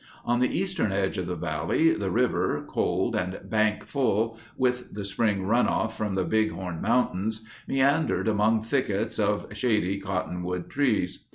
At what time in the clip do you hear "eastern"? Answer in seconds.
0.57-0.91